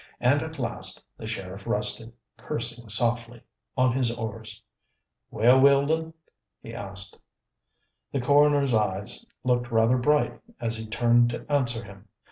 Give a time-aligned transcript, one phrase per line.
[0.19, 3.43] And at last the sheriff rested, cursing softly,
[3.77, 4.63] on his oars.
[5.29, 6.15] "Well, Weldon?"
[6.59, 7.19] he asked.
[8.11, 12.07] The coroner's eyes looked rather bright as he turned to answer him.